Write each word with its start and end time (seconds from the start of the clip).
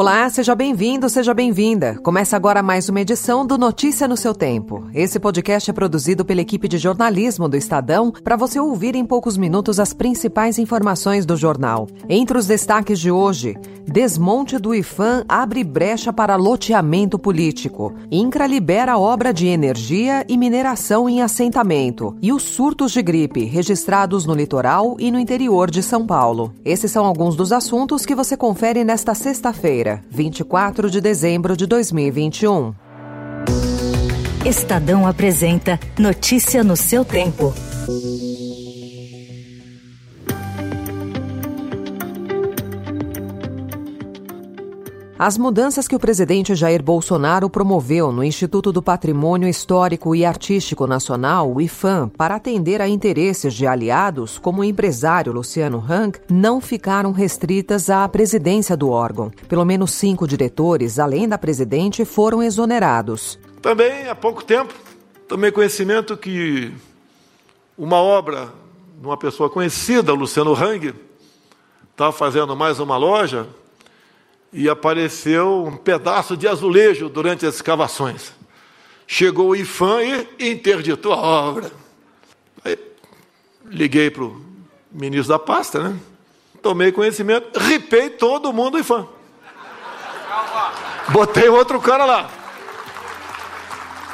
Olá, 0.00 0.30
seja 0.30 0.54
bem-vindo, 0.54 1.08
seja 1.08 1.34
bem-vinda. 1.34 1.98
Começa 2.04 2.36
agora 2.36 2.62
mais 2.62 2.88
uma 2.88 3.00
edição 3.00 3.44
do 3.44 3.58
Notícia 3.58 4.06
no 4.06 4.16
seu 4.16 4.32
tempo. 4.32 4.88
Esse 4.94 5.18
podcast 5.18 5.68
é 5.68 5.74
produzido 5.74 6.24
pela 6.24 6.40
equipe 6.40 6.68
de 6.68 6.78
jornalismo 6.78 7.48
do 7.48 7.56
Estadão 7.56 8.12
para 8.12 8.36
você 8.36 8.60
ouvir 8.60 8.94
em 8.94 9.04
poucos 9.04 9.36
minutos 9.36 9.80
as 9.80 9.92
principais 9.92 10.56
informações 10.56 11.26
do 11.26 11.36
jornal. 11.36 11.88
Entre 12.08 12.38
os 12.38 12.46
destaques 12.46 13.00
de 13.00 13.10
hoje, 13.10 13.56
desmonte 13.88 14.56
do 14.56 14.72
IFAM 14.72 15.24
abre 15.28 15.64
brecha 15.64 16.12
para 16.12 16.36
loteamento 16.36 17.18
político. 17.18 17.92
INCRA 18.08 18.46
libera 18.46 18.96
obra 18.96 19.34
de 19.34 19.48
energia 19.48 20.24
e 20.28 20.38
mineração 20.38 21.08
em 21.08 21.22
assentamento. 21.22 22.16
E 22.22 22.32
os 22.32 22.44
surtos 22.44 22.92
de 22.92 23.02
gripe 23.02 23.44
registrados 23.46 24.24
no 24.24 24.34
litoral 24.34 24.94
e 25.00 25.10
no 25.10 25.18
interior 25.18 25.68
de 25.68 25.82
São 25.82 26.06
Paulo. 26.06 26.54
Esses 26.64 26.92
são 26.92 27.04
alguns 27.04 27.34
dos 27.34 27.50
assuntos 27.50 28.06
que 28.06 28.14
você 28.14 28.36
confere 28.36 28.84
nesta 28.84 29.12
sexta-feira 29.12 29.87
quinta-feira, 29.88 30.04
24 30.10 30.90
de 30.90 31.00
dezembro 31.00 31.56
de 31.56 31.66
2021. 31.66 32.74
Estadão 34.44 35.06
apresenta 35.06 35.80
Notícia 35.98 36.62
no 36.62 36.76
seu 36.76 37.04
tempo. 37.04 37.54
As 45.18 45.36
mudanças 45.36 45.88
que 45.88 45.96
o 45.96 45.98
presidente 45.98 46.54
Jair 46.54 46.80
Bolsonaro 46.80 47.50
promoveu 47.50 48.12
no 48.12 48.22
Instituto 48.22 48.70
do 48.70 48.80
Patrimônio 48.80 49.48
Histórico 49.48 50.14
e 50.14 50.24
Artístico 50.24 50.86
Nacional, 50.86 51.52
o 51.52 51.60
IFAM, 51.60 52.08
para 52.08 52.36
atender 52.36 52.80
a 52.80 52.86
interesses 52.86 53.52
de 53.52 53.66
aliados, 53.66 54.38
como 54.38 54.60
o 54.60 54.64
empresário 54.64 55.32
Luciano 55.32 55.84
Hang, 55.90 56.16
não 56.30 56.60
ficaram 56.60 57.10
restritas 57.10 57.90
à 57.90 58.08
presidência 58.08 58.76
do 58.76 58.90
órgão. 58.90 59.32
Pelo 59.48 59.64
menos 59.64 59.90
cinco 59.90 60.24
diretores, 60.24 61.00
além 61.00 61.28
da 61.28 61.36
presidente, 61.36 62.04
foram 62.04 62.40
exonerados. 62.40 63.40
Também, 63.60 64.08
há 64.08 64.14
pouco 64.14 64.44
tempo, 64.44 64.72
tomei 65.26 65.50
conhecimento 65.50 66.16
que 66.16 66.72
uma 67.76 67.96
obra 67.96 68.50
de 69.00 69.04
uma 69.04 69.16
pessoa 69.16 69.50
conhecida, 69.50 70.12
Luciano 70.12 70.54
Hang, 70.54 70.94
estava 71.90 72.12
fazendo 72.12 72.54
mais 72.54 72.78
uma 72.78 72.96
loja 72.96 73.48
e 74.52 74.68
apareceu 74.68 75.64
um 75.66 75.76
pedaço 75.76 76.36
de 76.36 76.48
azulejo 76.48 77.08
durante 77.08 77.44
as 77.44 77.56
escavações. 77.56 78.32
Chegou 79.06 79.50
o 79.50 79.56
IFAM 79.56 80.26
e 80.38 80.50
interditou 80.50 81.12
a 81.12 81.16
obra. 81.16 81.70
Aí, 82.64 82.78
liguei 83.64 84.10
para 84.10 84.24
o 84.24 84.42
ministro 84.90 85.28
da 85.28 85.38
pasta, 85.38 85.82
né? 85.82 85.96
Tomei 86.62 86.92
conhecimento, 86.92 87.58
ripei 87.58 88.10
todo 88.10 88.52
mundo 88.52 88.72
do 88.72 88.78
IFAM. 88.78 89.08
Botei 91.10 91.48
outro 91.48 91.80
cara 91.80 92.04
lá. 92.04 92.37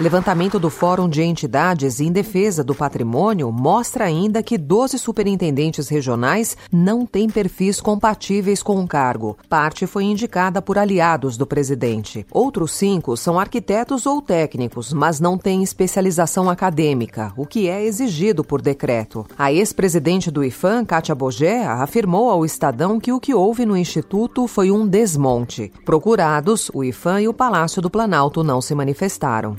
Levantamento 0.00 0.58
do 0.58 0.70
Fórum 0.70 1.08
de 1.08 1.22
Entidades 1.22 2.00
em 2.00 2.10
Defesa 2.10 2.64
do 2.64 2.74
Patrimônio 2.74 3.52
mostra 3.52 4.06
ainda 4.06 4.42
que 4.42 4.58
12 4.58 4.98
superintendentes 4.98 5.86
regionais 5.88 6.56
não 6.72 7.06
têm 7.06 7.30
perfis 7.30 7.80
compatíveis 7.80 8.60
com 8.60 8.80
o 8.80 8.88
cargo. 8.88 9.38
Parte 9.48 9.86
foi 9.86 10.02
indicada 10.02 10.60
por 10.60 10.78
aliados 10.78 11.36
do 11.36 11.46
presidente. 11.46 12.26
Outros 12.32 12.72
cinco 12.72 13.16
são 13.16 13.38
arquitetos 13.38 14.04
ou 14.04 14.20
técnicos, 14.20 14.92
mas 14.92 15.20
não 15.20 15.38
têm 15.38 15.62
especialização 15.62 16.50
acadêmica, 16.50 17.32
o 17.36 17.46
que 17.46 17.68
é 17.68 17.84
exigido 17.84 18.42
por 18.42 18.60
decreto. 18.60 19.24
A 19.38 19.52
ex-presidente 19.52 20.28
do 20.28 20.42
IFAM, 20.42 20.84
Kátia 20.84 21.14
Bogé, 21.14 21.64
afirmou 21.64 22.30
ao 22.30 22.44
Estadão 22.44 22.98
que 22.98 23.12
o 23.12 23.20
que 23.20 23.32
houve 23.32 23.64
no 23.64 23.76
Instituto 23.76 24.48
foi 24.48 24.72
um 24.72 24.88
desmonte. 24.88 25.70
Procurados, 25.84 26.68
o 26.74 26.82
IFAM 26.82 27.20
e 27.20 27.28
o 27.28 27.34
Palácio 27.34 27.80
do 27.80 27.88
Planalto 27.88 28.42
não 28.42 28.60
se 28.60 28.74
manifestaram. 28.74 29.54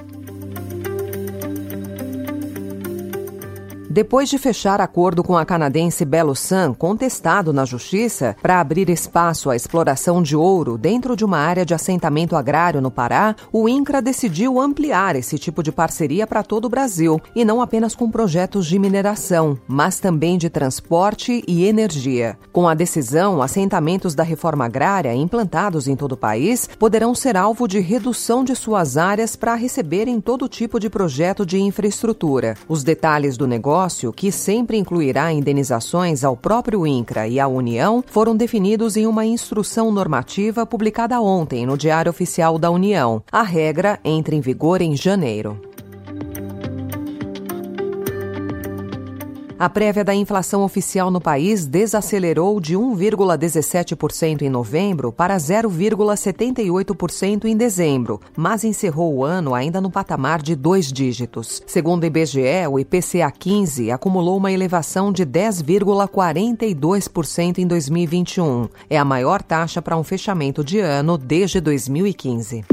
Depois 3.95 4.27
de 4.27 4.37
fechar 4.37 4.81
acordo 4.81 5.23
com 5.23 5.37
a 5.37 5.45
canadense 5.45 6.03
Belo 6.03 6.35
Sun, 6.35 6.73
contestado 6.73 7.53
na 7.53 7.63
justiça, 7.63 8.35
para 8.41 8.59
abrir 8.59 8.89
espaço 8.89 9.49
à 9.49 9.55
exploração 9.55 10.21
de 10.21 10.35
ouro 10.35 10.77
dentro 10.77 11.15
de 11.15 11.23
uma 11.23 11.37
área 11.37 11.65
de 11.65 11.73
assentamento 11.73 12.35
agrário 12.35 12.81
no 12.81 12.91
Pará, 12.91 13.37
o 13.53 13.69
INCRA 13.69 14.01
decidiu 14.01 14.59
ampliar 14.59 15.15
esse 15.15 15.39
tipo 15.39 15.63
de 15.63 15.71
parceria 15.71 16.27
para 16.27 16.43
todo 16.43 16.65
o 16.65 16.69
Brasil, 16.69 17.21
e 17.33 17.45
não 17.45 17.61
apenas 17.61 17.95
com 17.95 18.11
projetos 18.11 18.65
de 18.67 18.77
mineração, 18.77 19.57
mas 19.65 19.97
também 19.97 20.37
de 20.37 20.49
transporte 20.49 21.41
e 21.47 21.63
energia. 21.63 22.37
Com 22.51 22.67
a 22.67 22.73
decisão, 22.73 23.41
assentamentos 23.41 24.13
da 24.13 24.23
reforma 24.23 24.65
agrária 24.65 25.15
implantados 25.15 25.87
em 25.87 25.95
todo 25.95 26.11
o 26.11 26.17
país 26.17 26.67
poderão 26.77 27.15
ser 27.15 27.37
alvo 27.37 27.65
de 27.65 27.79
redução 27.79 28.43
de 28.43 28.57
suas 28.57 28.97
áreas 28.97 29.37
para 29.37 29.55
receberem 29.55 30.19
todo 30.19 30.49
tipo 30.49 30.81
de 30.81 30.89
projeto 30.89 31.45
de 31.45 31.61
infraestrutura. 31.61 32.57
Os 32.67 32.83
detalhes 32.83 33.37
do 33.37 33.47
negócio 33.47 33.84
negócio, 33.85 34.11
que 34.11 34.31
sempre 34.31 34.77
incluirá 34.77 35.31
indenizações 35.31 36.23
ao 36.23 36.35
próprio 36.35 36.87
INCRA 36.87 37.27
e 37.27 37.39
à 37.39 37.47
União, 37.47 38.03
foram 38.07 38.35
definidos 38.35 38.97
em 38.97 39.05
uma 39.05 39.25
instrução 39.25 39.91
normativa 39.91 40.65
publicada 40.65 41.21
ontem 41.21 41.67
no 41.67 41.77
Diário 41.77 42.09
Oficial 42.09 42.57
da 42.57 42.71
União. 42.71 43.21
A 43.31 43.43
regra 43.43 43.99
entra 44.03 44.33
em 44.33 44.41
vigor 44.41 44.81
em 44.81 44.95
janeiro. 44.95 45.74
A 49.57 49.69
prévia 49.69 50.03
da 50.03 50.13
inflação 50.13 50.63
oficial 50.63 51.09
no 51.09 51.21
país 51.21 51.65
desacelerou 51.65 52.59
de 52.59 52.75
1,17% 52.75 54.41
em 54.41 54.49
novembro 54.49 55.13
para 55.13 55.37
0,78% 55.37 57.45
em 57.45 57.55
dezembro, 57.55 58.19
mas 58.35 58.65
encerrou 58.65 59.15
o 59.15 59.23
ano 59.23 59.55
ainda 59.55 59.79
no 59.79 59.89
patamar 59.89 60.41
de 60.41 60.57
dois 60.57 60.91
dígitos. 60.91 61.63
Segundo 61.65 62.03
o 62.03 62.05
IBGE, 62.05 62.67
o 62.69 62.77
IPCA 62.77 63.31
15 63.31 63.91
acumulou 63.91 64.35
uma 64.35 64.51
elevação 64.51 65.09
de 65.09 65.25
10,42% 65.25 67.59
em 67.59 67.65
2021. 67.65 68.67
É 68.89 68.97
a 68.97 69.05
maior 69.05 69.41
taxa 69.41 69.81
para 69.81 69.95
um 69.95 70.03
fechamento 70.03 70.65
de 70.65 70.79
ano 70.79 71.17
desde 71.17 71.61
2015. 71.61 72.65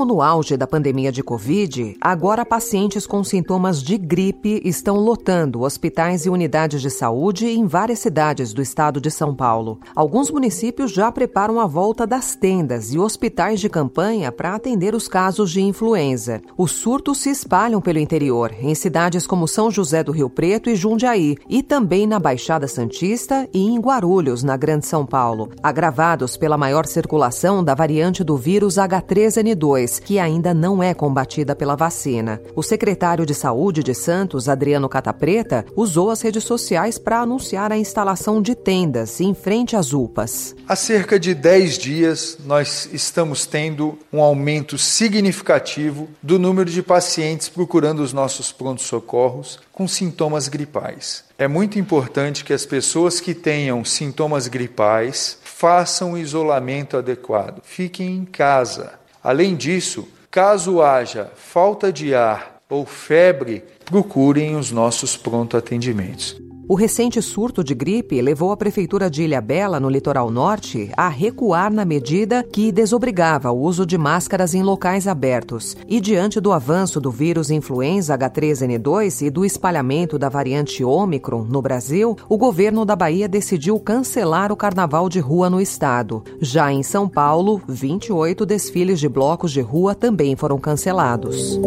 Como 0.00 0.14
no 0.14 0.22
auge 0.22 0.56
da 0.56 0.66
pandemia 0.66 1.12
de 1.12 1.22
Covid, 1.22 1.94
agora 2.00 2.42
pacientes 2.42 3.06
com 3.06 3.22
sintomas 3.22 3.82
de 3.82 3.98
gripe 3.98 4.62
estão 4.64 4.96
lotando 4.96 5.60
hospitais 5.60 6.24
e 6.24 6.30
unidades 6.30 6.80
de 6.80 6.88
saúde 6.88 7.46
em 7.46 7.66
várias 7.66 7.98
cidades 7.98 8.54
do 8.54 8.62
estado 8.62 8.98
de 8.98 9.10
São 9.10 9.34
Paulo. 9.34 9.78
Alguns 9.94 10.30
municípios 10.30 10.90
já 10.90 11.12
preparam 11.12 11.60
a 11.60 11.66
volta 11.66 12.06
das 12.06 12.34
tendas 12.34 12.94
e 12.94 12.98
hospitais 12.98 13.60
de 13.60 13.68
campanha 13.68 14.32
para 14.32 14.54
atender 14.54 14.94
os 14.94 15.06
casos 15.06 15.50
de 15.50 15.60
influenza. 15.60 16.40
Os 16.56 16.70
surtos 16.70 17.18
se 17.18 17.28
espalham 17.28 17.82
pelo 17.82 17.98
interior, 17.98 18.54
em 18.58 18.74
cidades 18.74 19.26
como 19.26 19.46
São 19.46 19.70
José 19.70 20.02
do 20.02 20.12
Rio 20.12 20.30
Preto 20.30 20.70
e 20.70 20.76
Jundiaí, 20.76 21.36
e 21.46 21.62
também 21.62 22.06
na 22.06 22.18
Baixada 22.18 22.66
Santista 22.66 23.46
e 23.52 23.66
em 23.66 23.78
Guarulhos, 23.78 24.42
na 24.42 24.56
Grande 24.56 24.86
São 24.86 25.04
Paulo, 25.04 25.50
agravados 25.62 26.38
pela 26.38 26.56
maior 26.56 26.86
circulação 26.86 27.62
da 27.62 27.74
variante 27.74 28.24
do 28.24 28.38
vírus 28.38 28.76
H3N2 28.76 29.89
que 29.98 30.18
ainda 30.18 30.54
não 30.54 30.82
é 30.82 30.94
combatida 30.94 31.56
pela 31.56 31.74
vacina. 31.74 32.40
O 32.54 32.62
secretário 32.62 33.26
de 33.26 33.34
Saúde 33.34 33.82
de 33.82 33.94
Santos, 33.94 34.48
Adriano 34.48 34.88
Catapreta, 34.88 35.64
usou 35.74 36.10
as 36.10 36.22
redes 36.22 36.44
sociais 36.44 36.98
para 36.98 37.20
anunciar 37.20 37.72
a 37.72 37.78
instalação 37.78 38.40
de 38.40 38.54
tendas 38.54 39.20
em 39.20 39.34
frente 39.34 39.74
às 39.74 39.92
UPAs. 39.92 40.54
Há 40.68 40.76
cerca 40.76 41.18
de 41.18 41.34
10 41.34 41.78
dias, 41.78 42.38
nós 42.44 42.88
estamos 42.92 43.46
tendo 43.46 43.98
um 44.12 44.20
aumento 44.20 44.78
significativo 44.78 46.08
do 46.22 46.38
número 46.38 46.70
de 46.70 46.82
pacientes 46.82 47.48
procurando 47.48 48.00
os 48.00 48.12
nossos 48.12 48.52
prontos-socorros 48.52 49.58
com 49.72 49.88
sintomas 49.88 50.46
gripais. 50.46 51.24
É 51.38 51.48
muito 51.48 51.78
importante 51.78 52.44
que 52.44 52.52
as 52.52 52.66
pessoas 52.66 53.18
que 53.18 53.32
tenham 53.32 53.82
sintomas 53.82 54.46
gripais 54.46 55.38
façam 55.42 56.12
o 56.12 56.18
isolamento 56.18 56.98
adequado. 56.98 57.62
Fiquem 57.64 58.16
em 58.16 58.24
casa. 58.26 58.99
Além 59.22 59.54
disso, 59.54 60.08
caso 60.30 60.80
haja 60.80 61.30
falta 61.36 61.92
de 61.92 62.14
ar 62.14 62.62
ou 62.68 62.86
febre, 62.86 63.64
procurem 63.84 64.56
os 64.56 64.70
nossos 64.70 65.16
pronto 65.16 65.56
atendimentos. 65.56 66.40
O 66.70 66.76
recente 66.76 67.20
surto 67.20 67.64
de 67.64 67.74
gripe 67.74 68.22
levou 68.22 68.52
a 68.52 68.56
prefeitura 68.56 69.10
de 69.10 69.24
Ilha 69.24 69.40
Bela, 69.40 69.80
no 69.80 69.90
litoral 69.90 70.30
norte, 70.30 70.88
a 70.96 71.08
recuar 71.08 71.68
na 71.72 71.84
medida 71.84 72.44
que 72.44 72.70
desobrigava 72.70 73.50
o 73.50 73.60
uso 73.60 73.84
de 73.84 73.98
máscaras 73.98 74.54
em 74.54 74.62
locais 74.62 75.08
abertos. 75.08 75.76
E 75.88 76.00
diante 76.00 76.40
do 76.40 76.52
avanço 76.52 77.00
do 77.00 77.10
vírus 77.10 77.50
influenza 77.50 78.16
H3N2 78.16 79.26
e 79.26 79.30
do 79.30 79.44
espalhamento 79.44 80.16
da 80.16 80.28
variante 80.28 80.84
Ômicron 80.84 81.42
no 81.42 81.60
Brasil, 81.60 82.16
o 82.28 82.38
governo 82.38 82.84
da 82.84 82.94
Bahia 82.94 83.26
decidiu 83.26 83.80
cancelar 83.80 84.52
o 84.52 84.56
carnaval 84.56 85.08
de 85.08 85.18
rua 85.18 85.50
no 85.50 85.60
estado. 85.60 86.22
Já 86.40 86.72
em 86.72 86.84
São 86.84 87.08
Paulo, 87.08 87.60
28 87.66 88.46
desfiles 88.46 89.00
de 89.00 89.08
blocos 89.08 89.50
de 89.50 89.60
rua 89.60 89.92
também 89.92 90.36
foram 90.36 90.56
cancelados. 90.56 91.58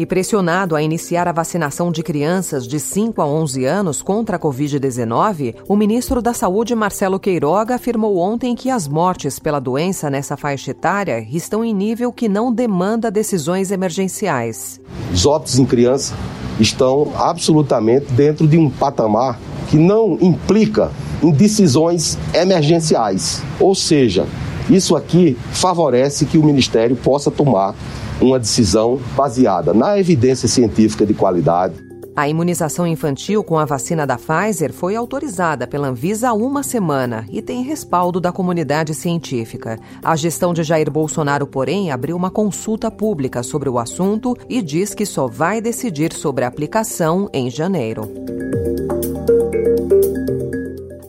E 0.00 0.06
pressionado 0.06 0.74
a 0.74 0.82
iniciar 0.82 1.28
a 1.28 1.32
vacinação 1.32 1.92
de 1.92 2.02
crianças 2.02 2.66
de 2.66 2.80
5 2.80 3.20
a 3.20 3.26
11 3.26 3.66
anos 3.66 4.00
contra 4.00 4.36
a 4.36 4.38
Covid-19, 4.38 5.56
o 5.68 5.76
ministro 5.76 6.22
da 6.22 6.32
Saúde, 6.32 6.74
Marcelo 6.74 7.20
Queiroga, 7.20 7.74
afirmou 7.74 8.16
ontem 8.16 8.54
que 8.54 8.70
as 8.70 8.88
mortes 8.88 9.38
pela 9.38 9.60
doença 9.60 10.08
nessa 10.08 10.38
faixa 10.38 10.70
etária 10.70 11.28
estão 11.30 11.62
em 11.62 11.74
nível 11.74 12.10
que 12.14 12.30
não 12.30 12.50
demanda 12.50 13.10
decisões 13.10 13.70
emergenciais. 13.70 14.80
Os 15.12 15.26
óbitos 15.26 15.58
em 15.58 15.66
criança 15.66 16.14
estão 16.58 17.12
absolutamente 17.14 18.10
dentro 18.14 18.48
de 18.48 18.56
um 18.56 18.70
patamar 18.70 19.38
que 19.68 19.76
não 19.76 20.16
implica 20.18 20.90
em 21.22 21.30
decisões 21.30 22.16
emergenciais. 22.32 23.42
Ou 23.60 23.74
seja, 23.74 24.26
isso 24.70 24.94
aqui 24.94 25.36
favorece 25.52 26.24
que 26.24 26.38
o 26.38 26.44
Ministério 26.44 26.96
possa 26.96 27.30
tomar 27.30 27.74
uma 28.20 28.38
decisão 28.38 29.00
baseada 29.16 29.74
na 29.74 29.98
evidência 29.98 30.46
científica 30.46 31.04
de 31.04 31.12
qualidade. 31.12 31.74
A 32.14 32.28
imunização 32.28 32.86
infantil 32.86 33.42
com 33.42 33.56
a 33.56 33.64
vacina 33.64 34.06
da 34.06 34.18
Pfizer 34.18 34.72
foi 34.72 34.94
autorizada 34.94 35.66
pela 35.66 35.88
Anvisa 35.88 36.28
há 36.28 36.32
uma 36.32 36.62
semana 36.62 37.24
e 37.30 37.40
tem 37.40 37.62
respaldo 37.62 38.20
da 38.20 38.30
comunidade 38.30 38.94
científica. 38.94 39.78
A 40.02 40.14
gestão 40.16 40.52
de 40.52 40.62
Jair 40.62 40.90
Bolsonaro, 40.90 41.46
porém, 41.46 41.90
abriu 41.90 42.16
uma 42.16 42.30
consulta 42.30 42.90
pública 42.90 43.42
sobre 43.42 43.68
o 43.68 43.78
assunto 43.78 44.36
e 44.48 44.60
diz 44.60 44.92
que 44.92 45.06
só 45.06 45.26
vai 45.26 45.60
decidir 45.60 46.12
sobre 46.12 46.44
a 46.44 46.48
aplicação 46.48 47.28
em 47.32 47.48
janeiro. 47.48 48.10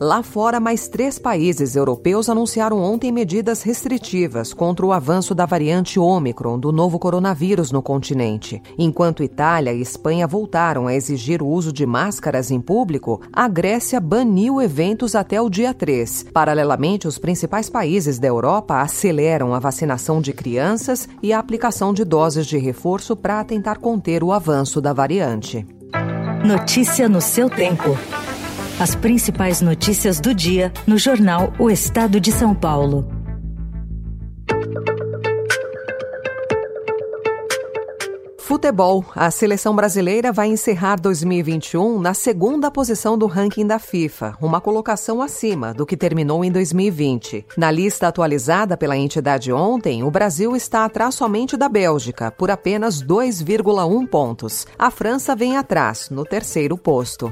Lá 0.04 0.24
fora, 0.24 0.60
mais 0.60 0.88
três 0.88 1.20
países 1.20 1.76
europeus 1.76 2.28
anunciaram 2.28 2.82
ontem 2.82 3.12
medidas 3.12 3.62
restritivas 3.62 4.52
contra 4.52 4.84
o 4.84 4.92
avanço 4.92 5.36
da 5.36 5.46
variante 5.46 6.00
Ômicron 6.00 6.58
do 6.58 6.72
novo 6.72 6.98
coronavírus 6.98 7.72
no 7.72 7.84
continente. 7.84 8.60
Enquanto 8.80 9.22
Itália 9.22 9.72
e 9.72 9.80
Espanha 9.80 10.26
voltaram 10.26 10.88
a 10.88 10.96
exigir 10.96 11.44
o 11.44 11.48
uso 11.48 11.72
de 11.72 11.86
máscaras 11.86 12.50
em 12.50 12.60
público, 12.60 13.22
a 13.32 13.48
Grécia 13.48 14.00
baniu 14.00 14.60
eventos 14.60 15.14
até 15.14 15.40
o 15.40 15.52
dia 15.52 15.72
3. 15.72 16.26
Paralelamente, 16.34 17.08
os 17.08 17.20
principais 17.20 17.70
países 17.70 18.18
da 18.18 18.28
Europa 18.28 18.82
aceleram 18.82 19.54
a 19.54 19.60
vacinação 19.60 20.20
de 20.20 20.34
crianças 20.34 21.08
e 21.22 21.32
a 21.32 21.38
aplicação 21.38 21.94
de 21.94 22.04
doses 22.04 22.48
de 22.48 22.58
reforço 22.58 23.16
para 23.16 23.44
tentar 23.44 23.78
conter 23.78 24.24
o 24.24 24.32
avanço 24.32 24.82
da 24.82 24.94
variante. 24.94 25.64
Notícia 26.44 27.08
no 27.08 27.22
seu 27.22 27.52
tempo. 27.52 27.96
As 28.82 28.96
principais 28.96 29.62
notícias 29.62 30.20
do 30.20 30.34
dia 30.34 30.74
no 30.88 30.98
jornal 30.98 31.54
O 31.60 31.70
Estado 31.70 32.20
de 32.20 32.32
São 32.32 32.56
Paulo. 32.56 33.08
Futebol. 38.40 39.06
A 39.16 39.30
seleção 39.30 39.76
brasileira 39.76 40.32
vai 40.32 40.48
encerrar 40.48 41.00
2021 41.00 42.00
na 42.00 42.16
segunda 42.16 42.72
posição 42.72 43.16
do 43.16 43.28
ranking 43.28 43.68
da 43.68 43.78
FIFA, 43.78 44.36
uma 44.42 44.60
colocação 44.60 45.22
acima 45.22 45.76
do 45.76 45.86
que 45.86 45.96
terminou 45.96 46.44
em 46.44 46.52
2020. 46.52 47.46
Na 47.56 47.70
lista 47.70 48.08
atualizada 48.08 48.76
pela 48.76 48.98
entidade 48.98 49.54
ontem, 49.54 50.04
o 50.04 50.10
Brasil 50.10 50.56
está 50.56 50.86
atrás 50.86 51.14
somente 51.14 51.56
da 51.56 51.70
Bélgica, 51.70 52.32
por 52.32 52.50
apenas 52.50 53.00
2,1 53.00 54.08
pontos. 54.08 54.66
A 54.76 54.90
França 54.90 55.36
vem 55.36 55.56
atrás, 55.56 56.10
no 56.10 56.26
terceiro 56.26 56.76
posto. 56.80 57.32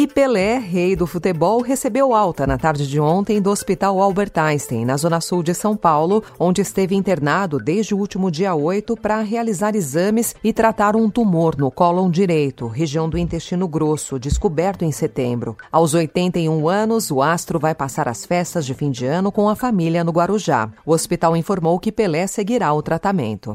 E 0.00 0.06
Pelé, 0.06 0.56
rei 0.56 0.96
do 0.96 1.06
futebol, 1.06 1.60
recebeu 1.60 2.14
alta 2.14 2.46
na 2.46 2.56
tarde 2.56 2.88
de 2.88 2.98
ontem 2.98 3.38
do 3.38 3.50
Hospital 3.50 4.00
Albert 4.00 4.32
Einstein, 4.36 4.86
na 4.86 4.96
zona 4.96 5.20
sul 5.20 5.42
de 5.42 5.52
São 5.52 5.76
Paulo, 5.76 6.24
onde 6.38 6.62
esteve 6.62 6.94
internado 6.94 7.58
desde 7.58 7.94
o 7.94 7.98
último 7.98 8.30
dia 8.30 8.54
8 8.54 8.96
para 8.96 9.20
realizar 9.20 9.76
exames 9.76 10.34
e 10.42 10.54
tratar 10.54 10.96
um 10.96 11.10
tumor 11.10 11.54
no 11.54 11.70
cólon 11.70 12.10
direito, 12.10 12.66
região 12.66 13.10
do 13.10 13.18
intestino 13.18 13.68
grosso, 13.68 14.18
descoberto 14.18 14.86
em 14.86 14.90
setembro. 14.90 15.54
Aos 15.70 15.92
81 15.92 16.66
anos, 16.66 17.10
o 17.10 17.20
astro 17.20 17.58
vai 17.58 17.74
passar 17.74 18.08
as 18.08 18.24
festas 18.24 18.64
de 18.64 18.72
fim 18.72 18.90
de 18.90 19.04
ano 19.04 19.30
com 19.30 19.50
a 19.50 19.54
família 19.54 20.02
no 20.02 20.12
Guarujá. 20.12 20.70
O 20.86 20.92
hospital 20.92 21.36
informou 21.36 21.78
que 21.78 21.92
Pelé 21.92 22.26
seguirá 22.26 22.72
o 22.72 22.80
tratamento. 22.80 23.54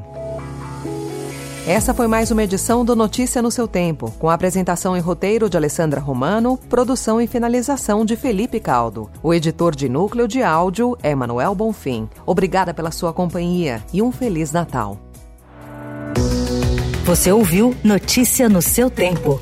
Essa 1.67 1.95
foi 1.95 2.05
mais 2.05 2.29
uma 2.29 2.43
edição 2.43 2.85
do 2.85 2.95
Notícia 2.95 3.41
no 3.41 3.49
seu 3.49 3.67
tempo, 3.67 4.11
com 4.19 4.29
apresentação 4.29 4.95
e 4.95 4.99
roteiro 4.99 5.49
de 5.49 5.57
Alessandra 5.57 5.99
Romano, 5.99 6.59
produção 6.69 7.19
e 7.19 7.25
finalização 7.25 8.05
de 8.05 8.15
Felipe 8.15 8.59
Caldo. 8.59 9.09
O 9.23 9.33
editor 9.33 9.75
de 9.75 9.89
núcleo 9.89 10.27
de 10.27 10.43
áudio 10.43 10.95
é 11.01 11.15
Manuel 11.15 11.55
Bonfim. 11.55 12.07
Obrigada 12.23 12.71
pela 12.71 12.91
sua 12.91 13.11
companhia 13.11 13.83
e 13.91 13.99
um 13.99 14.11
feliz 14.11 14.51
Natal. 14.51 14.99
Você 17.03 17.31
ouviu 17.31 17.75
Notícia 17.83 18.47
no 18.47 18.61
seu 18.61 18.87
tempo. 18.91 19.41